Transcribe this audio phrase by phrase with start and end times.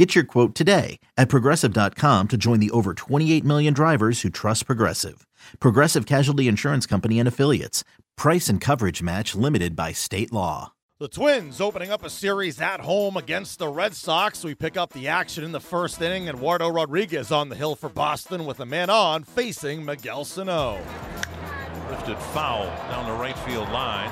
[0.00, 4.64] Get your quote today at progressive.com to join the over 28 million drivers who trust
[4.64, 5.26] Progressive.
[5.58, 7.84] Progressive Casualty Insurance Company and Affiliates.
[8.16, 10.72] Price and coverage match limited by state law.
[11.00, 14.42] The Twins opening up a series at home against the Red Sox.
[14.42, 16.28] We pick up the action in the first inning.
[16.28, 20.80] Eduardo Rodriguez on the hill for Boston with a man on facing Miguel Sano.
[21.90, 24.08] Lifted foul down the right field line.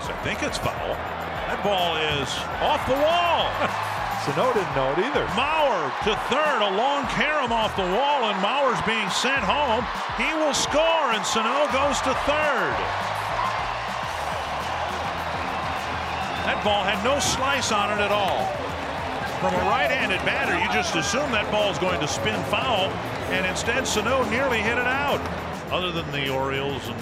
[0.00, 0.94] So I think it's foul.
[0.94, 2.30] That ball is
[2.62, 3.86] off the wall.
[4.24, 5.24] Sano didn't know it either.
[5.32, 9.80] Mauer to third, a long carom off the wall, and Mauer's being sent home.
[10.20, 12.76] He will score, and Sano goes to third.
[16.44, 18.44] That ball had no slice on it at all.
[19.40, 22.92] From a right-handed batter, you just assume that ball is going to spin foul,
[23.32, 25.20] and instead Sano nearly hit it out.
[25.72, 26.98] Other than the Orioles and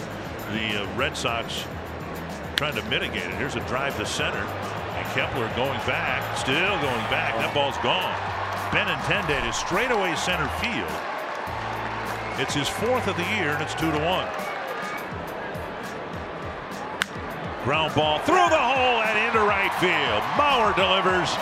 [0.55, 1.65] the uh, Red Sox
[2.55, 3.35] trying to mitigate it.
[3.35, 4.47] Here's a drive to center.
[5.15, 7.35] Kepler going back, still going back.
[7.37, 8.13] That ball's gone.
[8.71, 10.93] Benintendi is straightaway center field.
[12.37, 14.29] It's his fourth of the year, and it's two to one.
[17.65, 20.23] Ground ball through the hole and into right field.
[20.37, 21.33] Mauer delivers,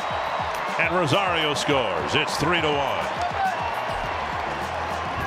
[0.79, 2.15] and Rosario scores.
[2.15, 3.07] It's three to one.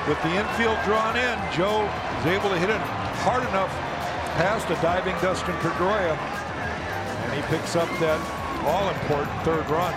[0.07, 1.83] With the infield drawn in, Joe
[2.19, 2.81] is able to hit it
[3.21, 3.69] hard enough
[4.39, 6.15] past a diving Dustin Pedroia
[7.29, 8.17] and he picks up that
[8.65, 9.93] all-important third run.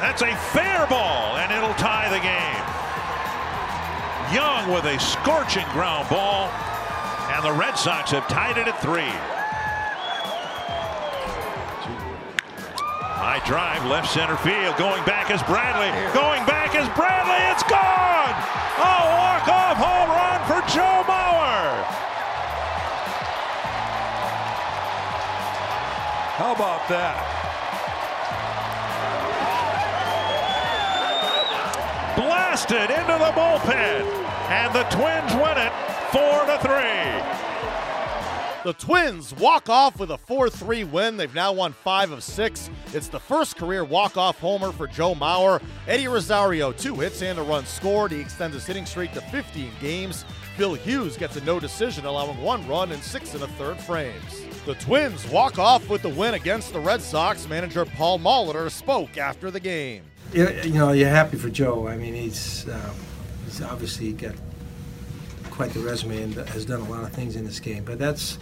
[0.00, 2.64] That's a fair ball, and it'll tie the game.
[4.32, 6.48] Young with a scorching ground ball,
[7.36, 9.12] and the Red Sox have tied it at three.
[13.20, 18.32] High drive, left center field, going back is Bradley, going back is Bradley, it's gone!
[18.80, 21.15] A walk-off home run for Joe!
[26.36, 27.16] How about that?
[32.14, 34.04] Blasted into the bullpen,
[34.50, 35.72] and the Twins win it
[36.12, 37.36] four to three.
[38.64, 41.16] The Twins walk off with a 4 3 win.
[41.16, 42.68] They've now won five of six.
[42.92, 45.62] It's the first career walk off homer for Joe Mauer.
[45.86, 48.12] Eddie Rosario, two hits and a run scored.
[48.12, 50.24] He extends his hitting streak to 15 games.
[50.56, 54.42] Phil Hughes gets a no decision, allowing one run in six and a third frames.
[54.64, 57.46] The Twins walk off with the win against the Red Sox.
[57.46, 60.02] Manager Paul Molitor spoke after the game.
[60.32, 61.86] You know, you're happy for Joe.
[61.86, 62.94] I mean, he's uh,
[63.44, 64.34] he's obviously got
[65.50, 67.84] quite the resume and has done a lot of things in this game.
[67.84, 68.38] But that's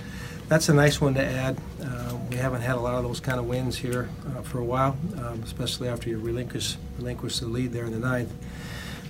[0.48, 1.58] that's a nice one to add.
[1.82, 4.64] Uh, we haven't had a lot of those kind of wins here uh, for a
[4.64, 8.32] while, um, especially after you relinquish relinquish the lead there in the ninth.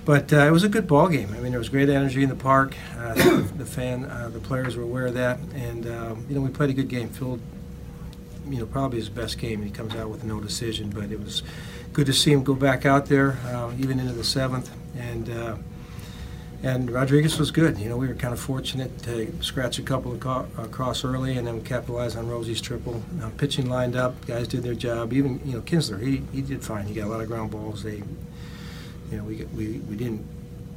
[0.05, 1.33] But uh, it was a good ball game.
[1.35, 2.75] I mean, there was great energy in the park.
[2.97, 3.13] Uh,
[3.57, 6.69] the fan, uh, the players were aware of that, and um, you know we played
[6.69, 7.09] a good game.
[7.09, 7.39] Phil,
[8.47, 9.63] you know, probably his best game.
[9.63, 11.41] He comes out with no decision, but it was
[11.91, 15.59] good to see him go back out there, uh, even into the seventh, and.
[16.63, 17.77] And Rodriguez was good.
[17.77, 21.37] You know, we were kind of fortunate to scratch a couple of co- across early,
[21.37, 23.03] and then capitalize on Rosie's triple.
[23.21, 25.13] Uh, pitching lined up, guys did their job.
[25.13, 26.87] Even you know Kintzler, he, he did fine.
[26.87, 27.83] He got a lot of ground balls.
[27.83, 28.01] They
[29.11, 30.25] you know, we, we, we didn't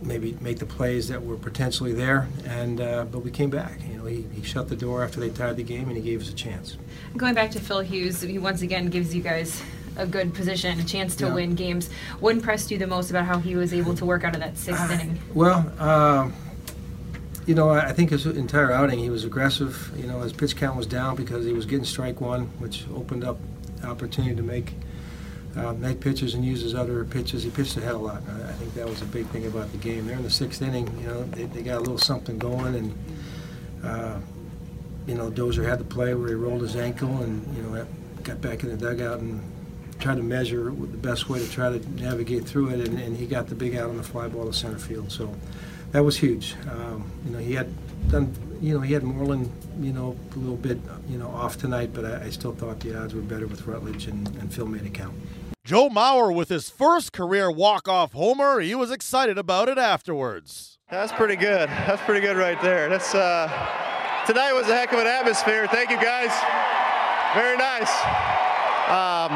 [0.02, 3.80] maybe make the plays that were potentially there, and uh, but we came back.
[3.90, 6.20] You know, he, he shut the door after they tied the game, and he gave
[6.22, 6.76] us a chance.
[7.16, 9.60] Going back to Phil Hughes, he once again gives you guys
[9.96, 11.34] a good position, a chance to Yeah.
[11.34, 11.90] win games.
[12.20, 14.56] What impressed you the most about how he was able to work out of that
[14.56, 15.18] sixth inning?
[15.34, 16.32] Well, um,
[17.46, 19.90] you know, I I think his entire outing, he was aggressive.
[19.96, 23.24] You know, his pitch count was down because he was getting strike one, which opened
[23.24, 23.38] up
[23.82, 24.74] opportunity to make
[25.58, 27.42] uh, make pitches and use his other pitches.
[27.42, 28.22] He pitched ahead a lot.
[28.28, 30.06] I I think that was a big thing about the game.
[30.06, 32.98] There in the sixth inning, you know, they, they got a little something going, and
[33.84, 34.18] uh,
[35.06, 37.86] you know, Dozier had the play where he rolled his ankle and you know
[38.22, 39.42] got back in the dugout and
[39.98, 43.26] tried to measure the best way to try to navigate through it, and, and he
[43.26, 45.10] got the big out on the fly ball to center field.
[45.10, 45.34] So
[45.92, 46.54] that was huge.
[46.70, 47.72] Um, you know, he had
[48.10, 48.34] done.
[48.60, 49.50] You know, he had Moreland.
[49.80, 50.78] You know, a little bit.
[51.08, 54.06] You know, off tonight, but I, I still thought the odds were better with Rutledge,
[54.06, 55.14] and, and Phil made it count.
[55.68, 58.58] Joe Mauer with his first career walk-off homer.
[58.60, 60.78] He was excited about it afterwards.
[60.90, 61.68] That's pretty good.
[61.68, 62.88] That's pretty good right there.
[62.88, 63.48] That's uh,
[64.26, 65.66] tonight was a heck of an atmosphere.
[65.66, 66.32] Thank you guys.
[67.34, 67.90] Very nice.
[68.88, 69.30] Um,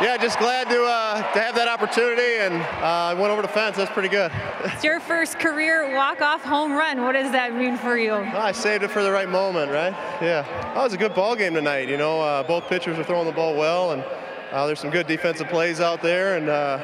[0.00, 3.48] yeah, just glad to uh, to have that opportunity, and uh, I went over the
[3.48, 3.76] fence.
[3.76, 4.30] That's pretty good.
[4.62, 7.02] It's your first career walk-off home run.
[7.02, 8.12] What does that mean for you?
[8.12, 9.92] Well, I saved it for the right moment, right?
[10.22, 10.46] Yeah.
[10.76, 11.88] Oh, it was a good ball game tonight.
[11.88, 14.04] You know, uh, both pitchers were throwing the ball well, and
[14.52, 16.80] uh, there's some good defensive plays out there, and uh,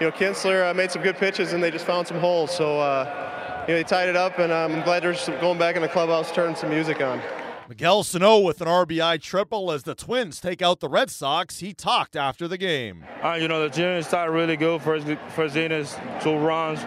[0.00, 2.54] you know, Kintzler uh, made some good pitches, and they just found some holes.
[2.54, 2.80] So.
[2.80, 3.24] Uh,
[3.68, 6.32] you know, they tied it up, and I'm glad they're going back in the clubhouse,
[6.32, 7.20] turning some music on.
[7.68, 11.58] Miguel Sano with an RBI triple as the Twins take out the Red Sox.
[11.58, 13.04] He talked after the game.
[13.22, 14.80] Uh, you know, the team started really good.
[14.80, 15.06] First,
[15.36, 15.86] first inning,
[16.22, 16.80] two runs.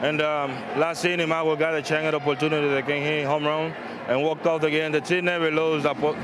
[0.00, 3.72] And um, last inning, I got a chance opportunity to get hit home run
[4.08, 4.92] and walked off again.
[4.92, 6.16] The team never lose the,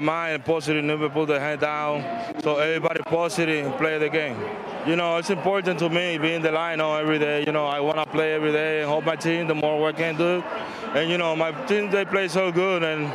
[0.00, 2.04] mind positive, never put the hand down.
[2.42, 4.36] So everybody positive and play the game.
[4.86, 7.44] You know, it's important to me being the line on every day.
[7.46, 9.46] You know, I want to play every day and help my team.
[9.46, 10.42] The more work I can do,
[10.94, 13.12] and you know, my team they play so good and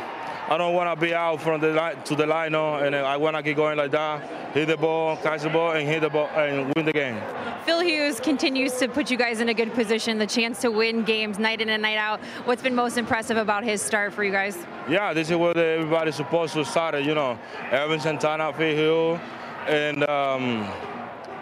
[0.50, 3.16] I don't want to be out from the line to the line, no, and I
[3.16, 4.52] want to keep going like that.
[4.52, 7.22] Hit the ball, catch the ball, and hit the ball and win the game.
[7.64, 11.04] Phil Hughes continues to put you guys in a good position, the chance to win
[11.04, 12.18] games night in and night out.
[12.46, 14.58] What's been most impressive about his start for you guys?
[14.88, 17.00] Yeah, this is where everybody's supposed to start.
[17.00, 17.38] You know,
[17.70, 19.20] Ervin Santana, Phil Hughes,
[19.68, 20.02] and.
[20.10, 20.68] Um,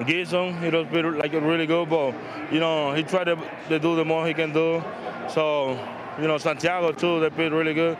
[0.06, 2.14] Gibson, he does like a really good, but
[2.52, 3.36] you know he tried to,
[3.68, 4.80] to do the more he can do.
[5.28, 5.76] So
[6.20, 7.98] you know Santiago too, they played really good.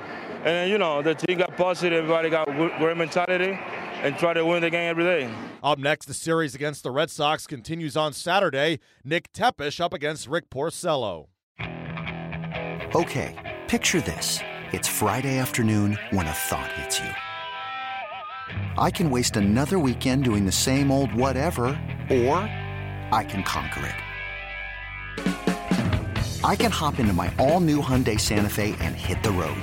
[0.49, 2.05] And, you know, the team got positive.
[2.05, 2.47] Everybody got
[2.79, 3.59] great mentality
[4.03, 5.31] and try to win the game every day.
[5.62, 8.79] Up next, the series against the Red Sox continues on Saturday.
[9.05, 11.27] Nick Tepesch up against Rick Porcello.
[12.95, 14.39] Okay, picture this.
[14.73, 17.11] It's Friday afternoon when a thought hits you.
[18.79, 21.67] I can waste another weekend doing the same old whatever,
[22.11, 22.39] or
[23.12, 23.94] I can conquer it.
[26.43, 29.62] I can hop into my all new Hyundai Santa Fe and hit the road.